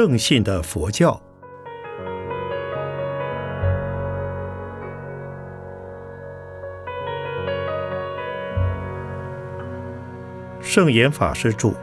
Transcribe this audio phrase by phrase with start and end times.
[0.00, 1.20] 正信的佛教。
[10.60, 11.74] 圣严法师著。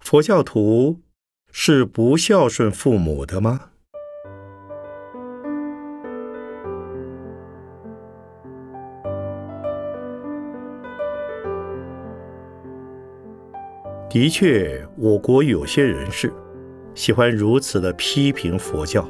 [0.00, 1.02] 佛教徒
[1.52, 3.75] 是不孝顺父母的吗？
[14.08, 16.32] 的确，我国有些人士
[16.94, 19.06] 喜欢如此的批评佛教，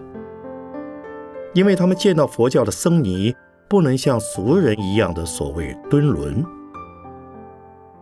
[1.52, 3.34] 因为他们见到佛教的僧尼
[3.69, 6.45] 不能像俗人一样的所谓敦伦，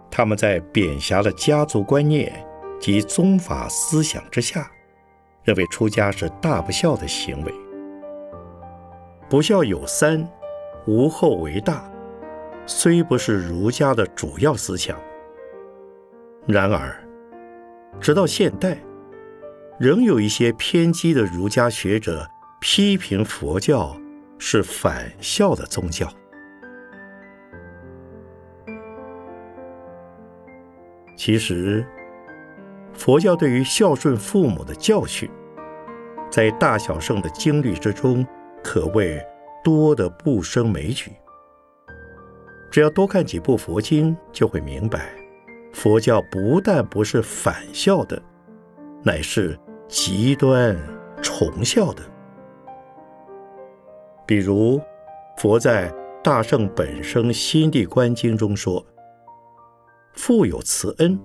[0.08, 2.32] 他们在贬狭的家族观念
[2.80, 4.70] 及宗法思想之下，
[5.42, 7.52] 认为出家是大不孝的行为。
[9.28, 10.26] 不孝有三，
[10.86, 11.90] 无后为大，
[12.66, 14.96] 虽不是儒家的主要思想。
[16.46, 16.94] 然而，
[18.00, 18.76] 直到现代，
[19.78, 22.28] 仍有一些偏激的儒家学者
[22.60, 23.96] 批评佛教
[24.38, 26.06] 是反孝的宗教。
[31.16, 31.86] 其实，
[32.92, 35.30] 佛教对于孝顺父母的教训，
[36.30, 38.26] 在大小圣的经律之中，
[38.62, 39.24] 可谓
[39.62, 41.10] 多得不胜枚举。
[42.70, 45.23] 只要多看几部佛经，就会明白。
[45.74, 48.22] 佛教不但不是反孝的，
[49.02, 49.58] 乃是
[49.88, 50.74] 极端
[51.20, 52.02] 崇孝的。
[54.24, 54.80] 比如，
[55.36, 55.90] 佛在
[56.22, 58.82] 《大圣本生心地观经》中说
[60.14, 61.18] ：“父有慈恩，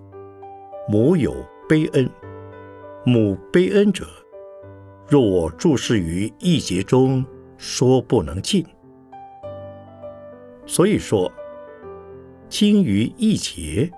[0.90, 1.34] 母有
[1.70, 2.10] 悲恩。
[3.06, 4.06] 母悲恩者，
[5.08, 7.24] 若我注视于一节中，
[7.56, 8.66] 说不能尽。”
[10.66, 11.32] 所以说，
[12.50, 13.90] 精于一节。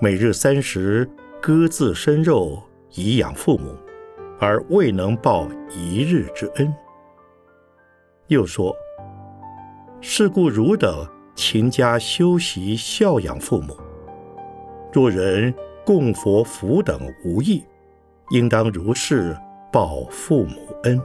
[0.00, 1.08] 每日三食，
[1.40, 2.60] 割自身肉
[2.94, 3.76] 以养父母，
[4.40, 6.74] 而未能报一日之恩。
[8.26, 8.74] 又说：
[10.00, 11.06] 是故汝等
[11.36, 13.76] 勤加修习孝养父母。
[14.92, 15.54] 若人
[15.86, 17.64] 供佛福等无益，
[18.30, 19.34] 应当如是
[19.72, 21.00] 报父母恩。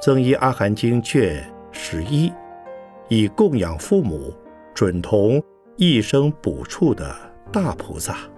[0.00, 2.32] 增一阿含经卷十一，
[3.08, 4.34] 以供养父母
[4.74, 5.40] 准同。
[5.78, 8.30] 一生补处的大菩萨，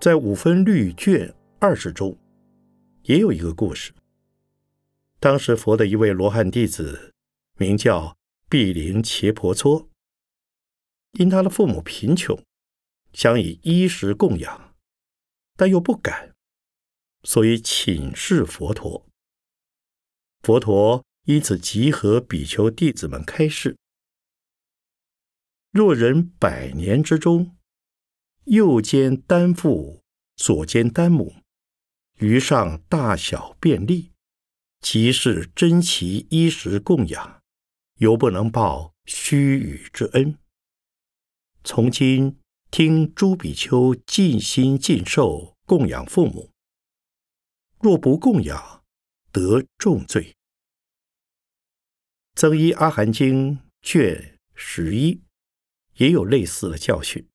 [0.00, 2.16] 在五分律卷二十中，
[3.02, 3.92] 也有一个故事。
[5.20, 7.12] 当时佛的一位罗汉弟子，
[7.58, 8.16] 名叫
[8.48, 9.86] 毗陵伽婆娑，
[11.12, 12.42] 因他的父母贫穷，
[13.12, 14.74] 想以衣食供养，
[15.56, 16.34] 但又不敢，
[17.22, 19.04] 所以请示佛陀。
[20.40, 23.76] 佛陀因此集合比丘弟子们开示。
[25.74, 27.56] 若人百年之中，
[28.44, 30.04] 右肩担父，
[30.36, 31.34] 左肩担母，
[32.20, 34.12] 于上大小便利，
[34.80, 37.42] 即是珍其衣食供养，
[37.96, 40.38] 犹不能报须臾之恩。
[41.64, 42.38] 从今
[42.70, 46.52] 听诸比丘尽心尽寿供养父母，
[47.80, 48.84] 若不供养，
[49.32, 50.36] 得重罪。
[52.36, 55.23] 增一阿含经卷十一。
[55.96, 57.26] 也有类似的教训。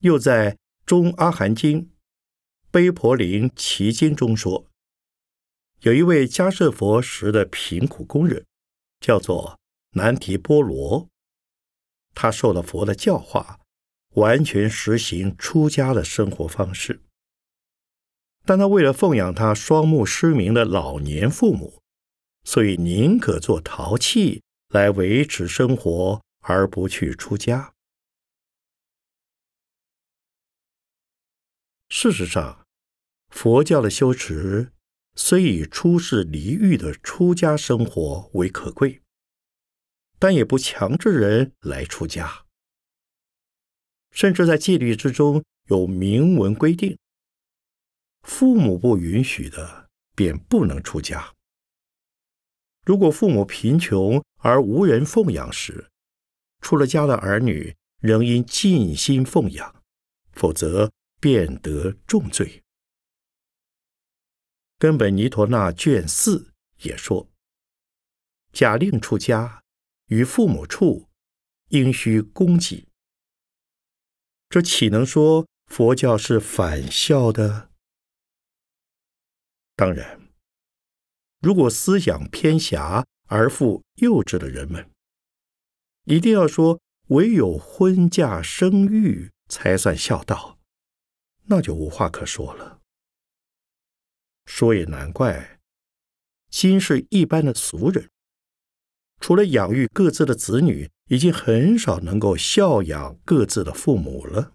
[0.00, 0.52] 又在
[0.84, 1.82] 《中阿含经·
[2.70, 4.66] 悲婆林奇经》中说，
[5.80, 8.44] 有一位迦舍佛时的贫苦工人，
[9.00, 9.58] 叫做
[9.92, 11.08] 南提波罗，
[12.14, 13.60] 他受了佛的教化，
[14.14, 17.00] 完全实行出家的生活方式。
[18.44, 21.80] 但他为了奉养他双目失明的老年父母，
[22.44, 26.20] 所以宁可做陶器来维持生活。
[26.46, 27.74] 而不去出家。
[31.88, 32.66] 事实上，
[33.28, 34.72] 佛教的修持
[35.14, 39.00] 虽以出世离欲的出家生活为可贵，
[40.18, 42.44] 但也不强制人来出家。
[44.10, 46.98] 甚至在戒律之中有明文规定：
[48.22, 51.32] 父母不允许的，便不能出家。
[52.84, 55.90] 如果父母贫穷而无人奉养时，
[56.64, 59.82] 出了家的儿女仍应尽心奉养，
[60.32, 60.90] 否则
[61.20, 62.62] 便得重罪。
[64.78, 67.28] 根本尼陀那卷四也说：
[68.50, 69.62] 假令出家，
[70.06, 71.10] 与父母处，
[71.68, 72.86] 应须恭敬。
[74.48, 77.70] 这岂能说佛教是反孝的？
[79.76, 80.32] 当然，
[81.40, 84.90] 如果思想偏狭而富幼稚的人们，
[86.04, 90.58] 一定要说唯有婚嫁生育才算孝道，
[91.44, 92.80] 那就无话可说了。
[94.46, 95.60] 说也难怪，
[96.50, 98.10] 今世一般的俗人，
[99.20, 104.52] 除了养育各自的子女，已经很少能够孝养各自的父母了。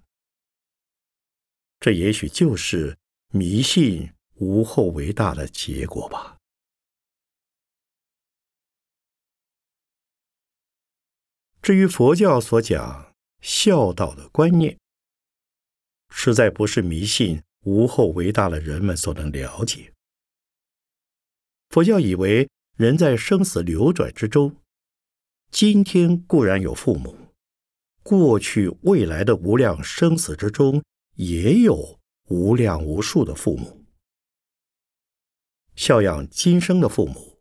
[1.80, 2.98] 这也许就是
[3.32, 6.39] 迷信无后为大的结果吧。
[11.62, 14.78] 至于佛教所讲孝道的观念，
[16.10, 19.94] 实在不是迷信无后为大的人们所能了解。
[21.70, 24.56] 佛教以为人在生死流转之中，
[25.52, 27.16] 今天固然有父母，
[28.02, 30.82] 过去未来的无量生死之中
[31.16, 33.86] 也有无量无数的父母。
[35.76, 37.40] 孝养今生的父母，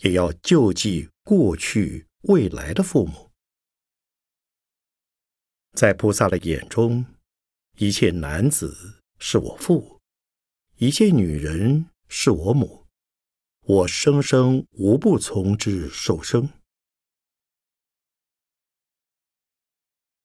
[0.00, 3.25] 也要救济过去未来的父母。
[5.76, 7.04] 在菩萨的眼中，
[7.76, 10.00] 一切男子是我父，
[10.76, 12.86] 一切女人是我母，
[13.60, 16.48] 我生生无不从之受生。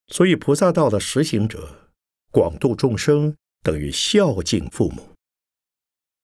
[0.06, 1.92] 所以，菩萨道的实行者，
[2.30, 5.10] 广度众生，等于孝敬父母。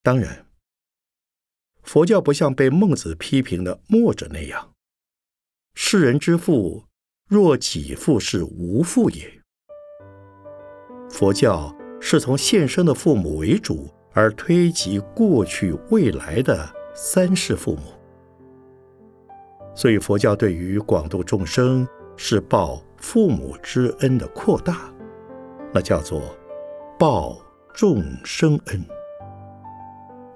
[0.03, 0.47] 当然，
[1.83, 4.73] 佛教不像被孟子批评的墨者那样，
[5.75, 6.87] 世人之父。
[7.29, 9.31] 若己父是无父也。
[11.11, 17.83] 佛教是从现生的父母为主，而推及过去未来的三世父母。
[19.75, 21.87] 所以佛教对于广度众生
[22.17, 24.91] 是报父母之恩的扩大，
[25.71, 26.35] 那叫做
[26.99, 27.37] 报
[27.75, 28.83] 众生恩，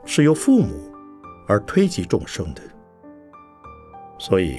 [0.04, 0.92] 是由父母
[1.48, 2.60] 而推及众生的。
[4.18, 4.58] 所以，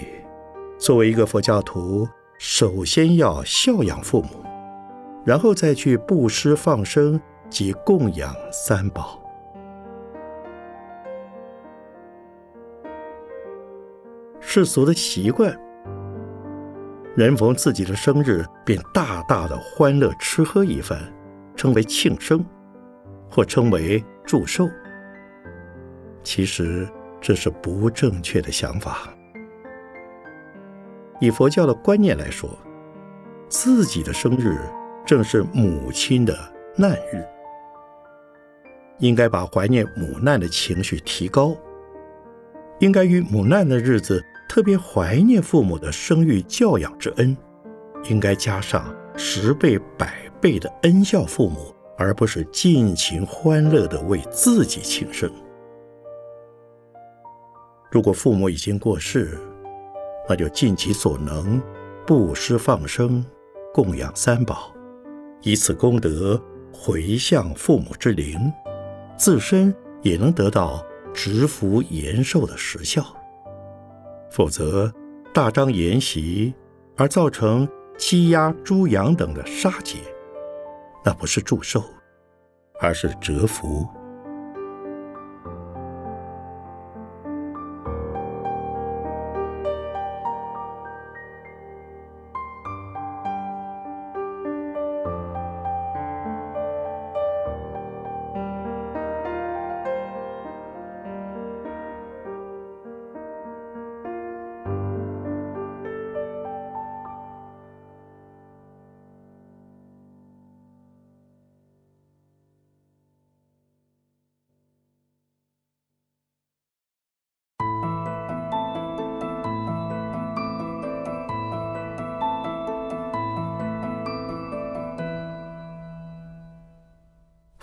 [0.79, 2.07] 作为一个佛教徒。
[2.45, 4.43] 首先要孝养父母，
[5.23, 7.17] 然后再去布施放生
[7.49, 9.17] 及供养三宝。
[14.41, 15.57] 世俗的习惯，
[17.15, 20.99] 人逢自己的生日便大大的欢乐吃喝一番，
[21.55, 22.45] 称为庆生，
[23.31, 24.69] 或称为祝寿。
[26.23, 26.85] 其实
[27.21, 29.07] 这是不正确的想法。
[31.23, 32.49] 以佛教的观念来说，
[33.47, 34.57] 自己的生日
[35.05, 36.37] 正是母亲的
[36.75, 37.25] 难日，
[38.99, 41.55] 应该把怀念母难的情绪提高，
[42.79, 47.37] 应该于母难的日子特别怀念父母的生育教养之恩，
[48.09, 55.31] 应该加上十倍百倍的恩孝父母，而不是尽情欢乐的为自己庆生。
[57.89, 59.37] 如果父母已经过世，
[60.27, 61.61] 那就尽其所能，
[62.05, 63.25] 布施放生，
[63.73, 64.73] 供养三宝，
[65.41, 66.41] 以此功德
[66.71, 68.51] 回向父母之灵，
[69.17, 73.05] 自身也能得到植福延寿的实效。
[74.31, 74.91] 否则，
[75.33, 76.53] 大张筵席
[76.95, 77.67] 而造成
[77.97, 79.97] 鸡鸭猪羊等的杀劫，
[81.03, 81.83] 那不是祝寿，
[82.79, 83.87] 而是折福。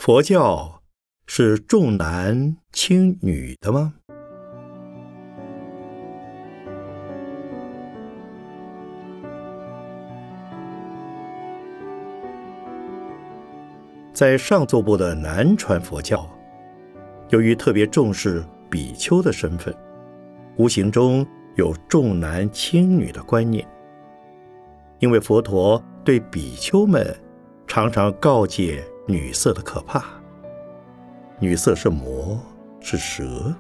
[0.03, 0.81] 佛教
[1.27, 3.93] 是重男轻女的吗？
[14.15, 16.27] 在上座部的南传佛教，
[17.29, 19.77] 由于特别重视比丘的身份，
[20.57, 21.27] 无形中
[21.57, 23.69] 有重男轻女的观念。
[24.99, 27.15] 因为佛陀对比丘们
[27.67, 28.83] 常常告诫。
[29.11, 30.05] 女色的可怕，
[31.41, 32.39] 女色是魔，
[32.81, 33.53] 是蛇。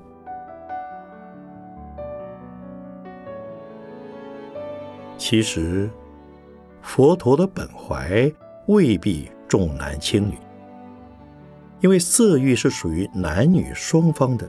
[5.18, 5.90] 其实，
[6.80, 8.32] 佛陀的本怀
[8.68, 10.38] 未必重男轻女，
[11.80, 14.48] 因为色欲是属于男女双方的。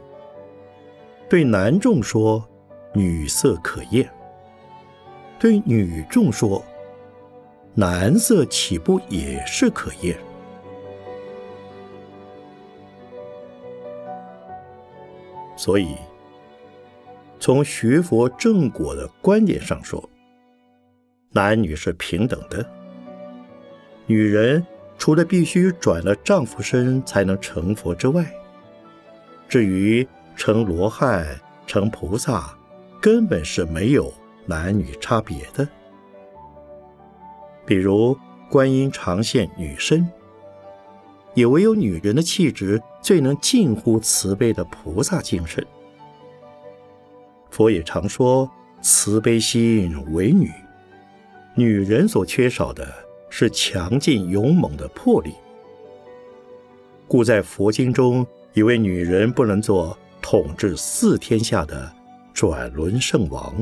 [1.28, 2.48] 对男众说，
[2.94, 4.06] 女色可厌；
[5.40, 6.64] 对女众说，
[7.74, 10.16] 男色岂不也是可厌？
[15.62, 15.96] 所以，
[17.40, 20.10] 从学佛正果的观点上说，
[21.34, 22.66] 男女是平等的。
[24.08, 24.66] 女人
[24.98, 28.26] 除了必须转了丈夫身才能成佛之外，
[29.48, 31.28] 至于成罗汉、
[31.68, 32.58] 成菩萨，
[33.00, 34.12] 根本是没有
[34.48, 35.70] 男女差别的。
[37.68, 38.18] 比如
[38.50, 40.10] 观音常现女身，
[41.34, 45.66] 也唯有女人的气质最能近乎慈悲的菩萨精神。
[47.50, 48.50] 佛也常说
[48.82, 50.52] 慈悲心为女，
[51.56, 52.88] 女人所缺少的
[53.30, 55.34] 是强劲勇猛的魄力，
[57.08, 61.92] 故在佛经中以为女人不能做统治四天下的
[62.34, 63.54] 转轮圣王。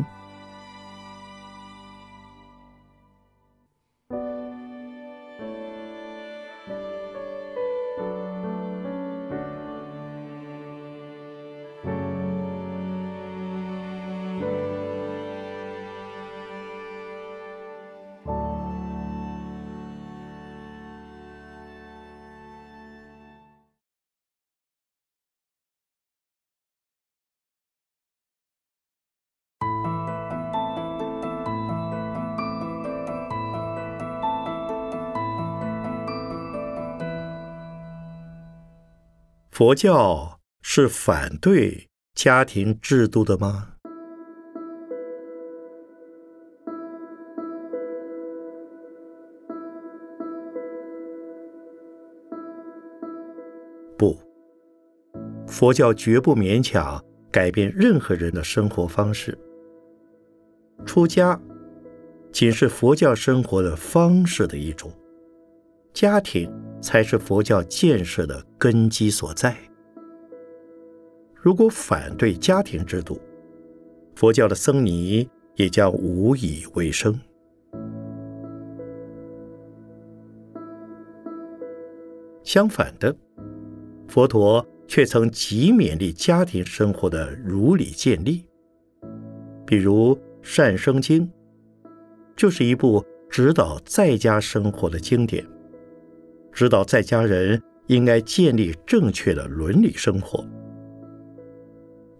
[39.60, 43.74] 佛教是反对家庭制度的吗？
[53.98, 54.18] 不，
[55.46, 59.38] 佛教绝不勉强改变任何人的生活方式。
[60.86, 61.38] 出家
[62.32, 64.90] 仅是佛教生活的方式的一种，
[65.94, 66.50] 家庭。
[66.82, 69.56] 才是佛教建设的根基所在。
[71.36, 73.20] 如果反对家庭制度，
[74.16, 77.18] 佛教的僧尼也将无以为生。
[82.44, 83.16] 相反的，
[84.08, 88.44] 佛陀却曾极勉励家庭生活的如理建立。
[89.66, 91.28] 比如《善生经》，
[92.36, 95.46] 就是一部指导在家生活的经典。
[96.60, 100.46] 指导在家人应该建立正确的伦理生活。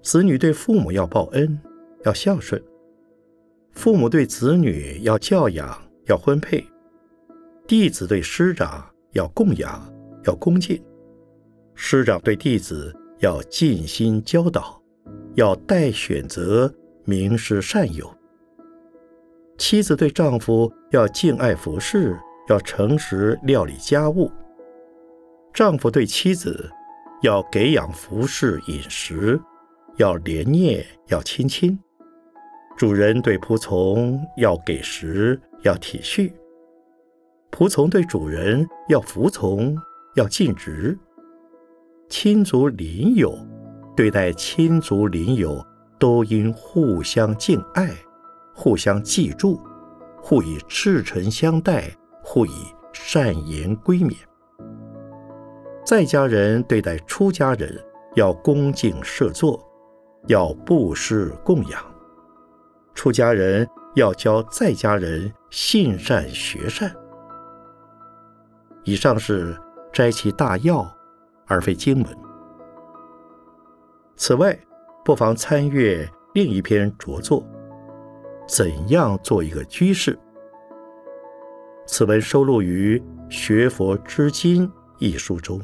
[0.02, 1.60] 子女对父母要报恩，
[2.06, 2.58] 要孝顺；
[3.74, 6.64] 父母对子女要教养，要婚配；
[7.68, 9.94] 弟子对师长要供养，
[10.24, 10.82] 要恭敬；
[11.76, 14.82] 师长对弟子要尽心教导，
[15.36, 18.06] 要待选择，明师善友；
[19.58, 22.18] 妻子对丈夫要敬爱服侍。
[22.50, 24.32] 要诚实料理家务，
[25.54, 26.68] 丈夫对妻子
[27.22, 29.40] 要给养服侍饮食，
[29.98, 31.78] 要怜念要亲亲；
[32.76, 36.32] 主人对仆从要给食要体恤，
[37.52, 39.78] 仆从对主人要服从
[40.16, 40.98] 要尽职；
[42.10, 43.38] 亲族邻友
[43.96, 45.64] 对待亲族邻友
[46.00, 47.92] 都应互相敬爱，
[48.56, 49.62] 互相记住，
[50.20, 51.96] 互以赤诚相待。
[52.24, 54.16] 互以善言归勉。
[55.86, 57.84] 在家人对待出家人
[58.16, 59.60] 要恭敬设座，
[60.28, 61.80] 要布施供养；
[62.94, 66.96] 出家人要教在家人信善学善。
[68.84, 69.58] 以上是
[69.92, 70.88] 摘其大要，
[71.48, 72.18] 而非经文。
[74.16, 74.58] 此外，
[75.04, 77.44] 不妨参阅另一篇着作：
[78.48, 80.18] 怎样做一个居士。
[81.92, 83.00] 此文收录于
[83.32, 84.68] 《学佛之经》
[85.00, 85.60] 一书中。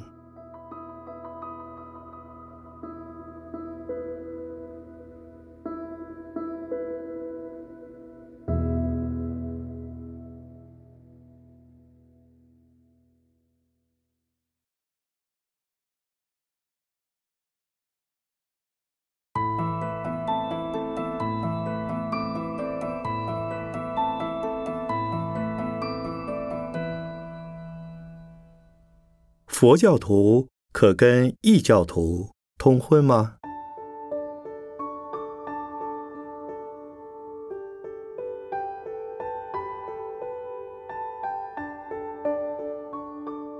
[29.65, 32.29] 佛教徒可跟异教徒
[32.59, 33.37] 通婚吗？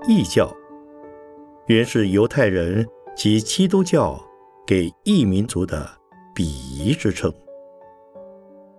[0.06, 0.48] 异教
[1.66, 2.86] 原是犹太人
[3.16, 4.16] 及基督教
[4.64, 5.90] 给异民族的
[6.36, 7.34] 鄙夷之称。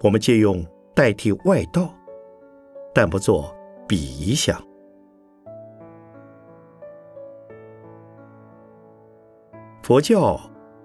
[0.01, 0.65] 我们借用
[0.95, 1.93] 代替外道，
[2.93, 3.53] 但不做
[3.85, 4.65] 鄙夷想。
[9.87, 10.37] 佛教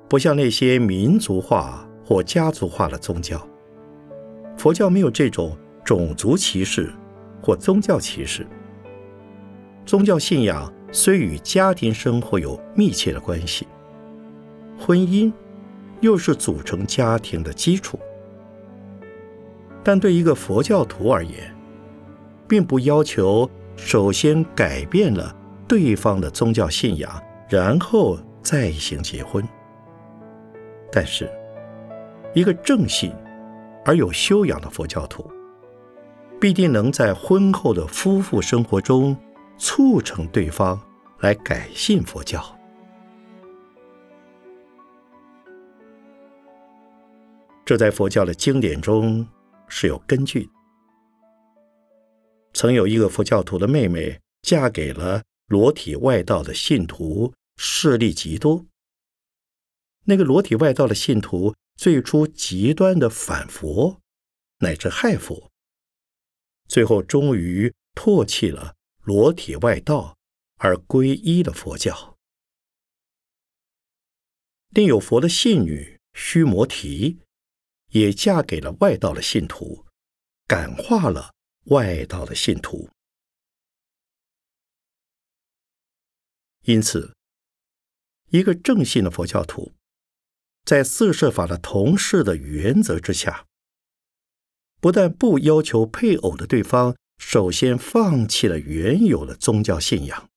[0.09, 3.45] 不像那些民族化或家族化的宗教，
[4.57, 6.89] 佛教没有这种种族歧视
[7.43, 8.47] 或宗教歧视。
[9.85, 13.67] 宗教信仰虽与家庭生活有密切的关系，
[14.79, 15.33] 婚姻
[16.01, 17.99] 又是组成家庭的基础。
[19.83, 21.53] 但对一个佛教徒而言，
[22.47, 25.35] 并不要求首先改变了
[25.67, 29.47] 对方的宗教信仰，然后再行结婚。
[30.91, 31.31] 但是，
[32.35, 33.13] 一个正信
[33.85, 35.31] 而有修养的佛教徒，
[36.41, 39.17] 必定能在婚后的夫妇生活中
[39.57, 40.81] 促成对方
[41.21, 42.45] 来改信佛教。
[47.65, 49.27] 这在佛教的经典中。
[49.75, 50.51] 是有根据的。
[52.53, 57.33] 曾有一个佛教徒的妹妹嫁给了裸体外道的信徒，
[57.65, 58.67] 势力极多。
[60.07, 64.01] 那个裸体外道的信徒最初极端的反佛，
[64.59, 65.53] 乃至害佛，
[66.67, 70.19] 最后终于唾弃了裸体外道，
[70.57, 72.19] 而皈依了佛教。
[74.71, 77.21] 另有佛的信女须摩提。
[77.93, 79.85] 也嫁给了外道的信徒，
[80.47, 82.89] 感化了外道的信徒。
[86.63, 87.15] 因此，
[88.33, 89.73] 一个正信的佛教徒，
[90.65, 93.47] 在四摄法的同事的原则之下，
[94.81, 100.29] 不但不要求配偶的对方首先放弃了原有的宗教信仰，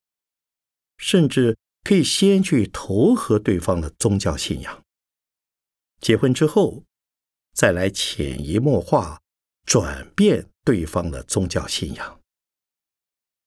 [0.96, 4.84] 甚至可以先去投合对方的宗教信仰。
[6.00, 6.84] 结婚之后。
[7.56, 9.22] 再来潜移默化
[9.64, 12.20] 转变对方的宗教信仰，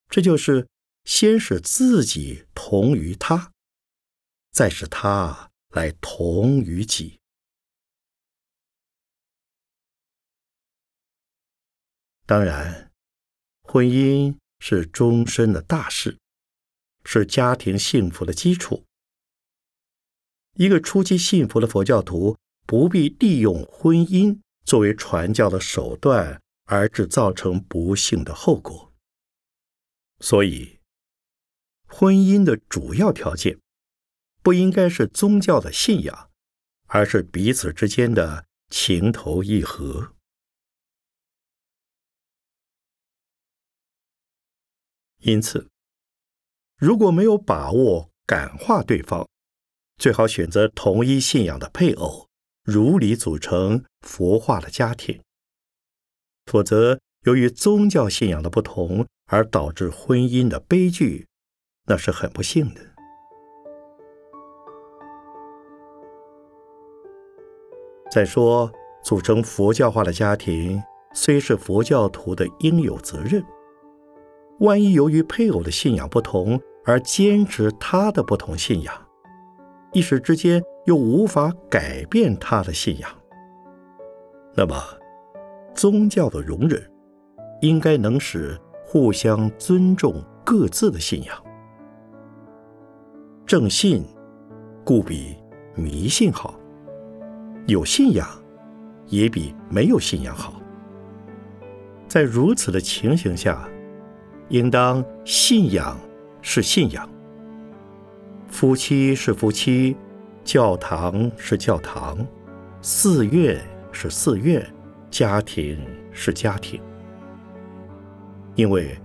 [0.09, 0.67] 这就是
[1.03, 3.51] 先使自己同于他，
[4.59, 7.17] 再使他来同于己。
[12.25, 12.91] 当然，
[13.61, 16.17] 婚姻是终身的大事，
[17.05, 18.83] 是家庭幸福的基础。
[20.55, 22.37] 一个初期幸福的佛教徒。
[22.65, 28.93] 不必利用婚姻作为传教的手段，而致造成不幸的后果。
[30.19, 30.79] 所以，
[31.87, 33.59] 婚姻的主要条件
[34.41, 36.29] 不应该是宗教的信仰，
[36.87, 40.13] 而是彼此之间的情投意合。
[45.19, 45.69] 因此，
[46.77, 49.27] 如果没有把握感化对方，
[49.97, 52.27] 最好选择同一信仰的配偶。
[52.63, 55.23] 如理组成佛化的家庭，
[56.45, 61.27] 否则由于宗教信仰的不同而导致婚姻的悲剧，
[61.85, 62.95] 那是很不幸的。
[68.11, 68.71] 再说，
[69.03, 70.81] 组成佛教化的家庭
[71.13, 73.43] 虽是佛教徒的应有责任，
[74.59, 78.93] 万一由于配偶的信仰不同而坚持他的不同信仰，
[79.93, 80.63] 一时之间。
[80.85, 83.11] 又无法改变他的信仰，
[84.55, 84.75] 那么
[85.75, 86.81] 宗教的容忍
[87.61, 91.43] 应该能使互相尊重各自的信仰。
[93.45, 94.03] 正信
[94.83, 95.35] 故比
[95.75, 96.58] 迷信好，
[97.69, 98.27] 有信仰
[99.07, 100.59] 也比没有信仰好。
[102.07, 103.69] 在如此的情形下，
[104.49, 105.97] 应当信仰
[106.41, 107.07] 是信仰，
[108.47, 109.95] 夫妻是夫妻。
[110.41, 112.17] 教堂是教堂，
[112.81, 114.65] 寺院是寺院，
[115.11, 115.77] 家庭
[116.11, 116.81] 是家庭。
[118.55, 118.97] 因为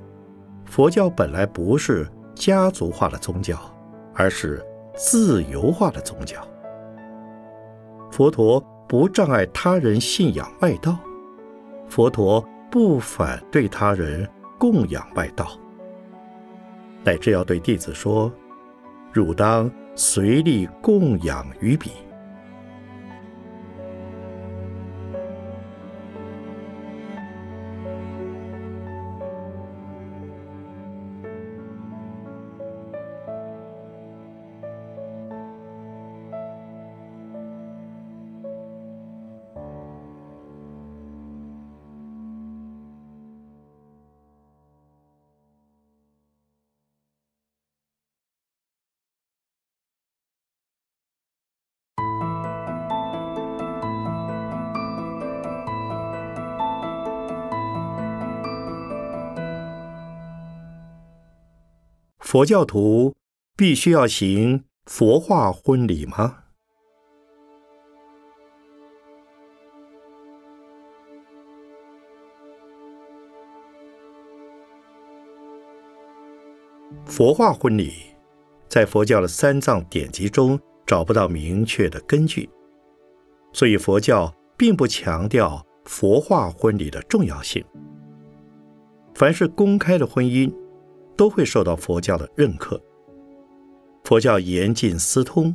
[0.64, 3.61] 佛教本来不是家族化的宗教，
[4.14, 4.64] 而是
[4.96, 6.40] 自由化的宗教。
[8.14, 10.96] 佛陀不障碍他人信仰外道，
[11.88, 14.24] 佛陀不反对他人
[14.57, 15.48] 供养外道，
[17.03, 18.33] 乃至要对弟子说
[19.12, 21.90] ：“汝当。”随力供养于彼。
[62.35, 63.14] 佛教徒
[63.57, 66.38] 必须要行佛化婚礼吗？
[77.07, 77.92] 佛化婚礼
[78.66, 82.51] 在佛教的三藏典籍中找不到明确的根据，
[83.53, 87.64] 所以佛教并不强调佛化婚礼的重要性。
[89.14, 90.53] 凡是公开的婚姻，
[91.16, 92.81] 都会受到佛教的认可。
[94.05, 95.55] 佛教严禁私通，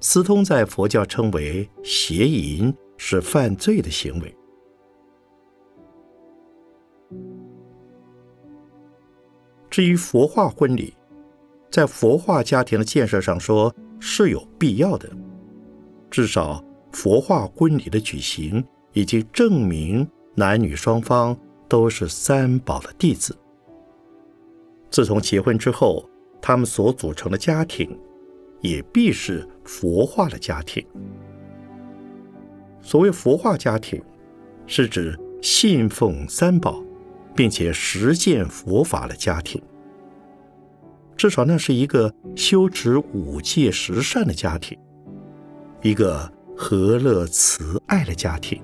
[0.00, 4.36] 私通在佛教称为邪淫，是犯罪的行为。
[9.70, 10.92] 至于佛化婚礼，
[11.70, 15.08] 在佛化家庭的建设上说是有必要的。
[16.10, 23.34] 至少佛化婚礼的举行已经证明男女双方都是三宝的弟子。
[24.90, 26.08] 自从结婚之后，
[26.42, 27.98] 他们所组成的家庭
[28.60, 30.84] 也必是佛化的家庭。
[32.80, 34.02] 所谓佛化家庭，
[34.66, 36.82] 是指信奉三宝。
[37.32, 39.62] 并且实践佛法的家庭，
[41.16, 44.76] 至少那是一个修持五戒十善的家庭，
[45.80, 48.60] 一个和乐慈爱的家庭。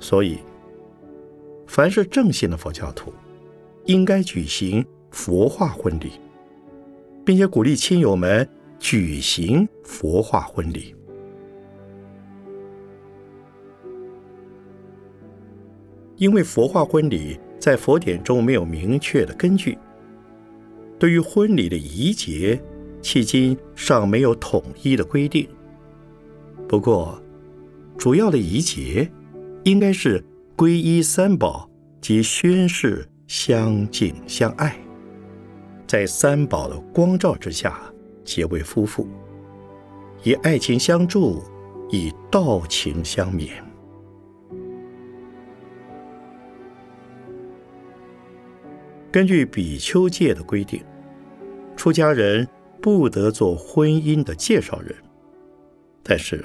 [0.00, 0.40] 所以，
[1.78, 3.12] 凡是正信的佛教徒，
[3.84, 6.10] 应该举行佛化婚礼，
[7.24, 8.48] 并且鼓励亲友们
[8.80, 10.92] 举行佛化婚礼。
[16.16, 19.78] 因为佛化婚礼在佛典中没有明确的根据，
[20.98, 22.60] 对于婚礼的仪节，
[23.02, 25.48] 迄今尚没有统一的规定。
[26.68, 27.22] 不过，
[27.96, 29.08] 主要的仪节
[29.62, 30.24] 应该是
[30.56, 31.67] 皈依三宝
[32.00, 34.78] 及宣誓相敬相爱，
[35.86, 37.80] 在三宝的光照之下
[38.24, 39.06] 结为夫妇，
[40.22, 41.42] 以爱情相助，
[41.90, 43.50] 以道情相勉。
[49.10, 50.84] 根据比丘戒的规定，
[51.76, 52.46] 出家人
[52.80, 54.94] 不得做婚姻的介绍人。
[56.02, 56.44] 但是，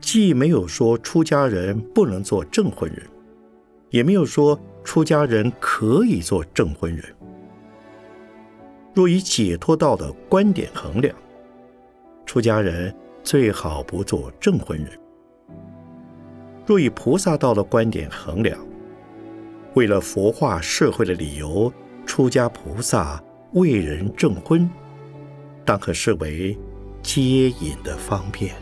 [0.00, 3.02] 既没有说出家人不能做证婚人，
[3.96, 7.02] 也没有说出家人可以做证婚人。
[8.92, 11.16] 若以解脱道的观点衡量，
[12.26, 14.90] 出家人最好不做证婚人；
[16.66, 18.58] 若以菩萨道的观点衡量，
[19.72, 21.72] 为了佛化社会的理由，
[22.04, 24.68] 出家菩萨为人证婚，
[25.64, 26.54] 当可视为
[27.02, 28.54] 接引的方便。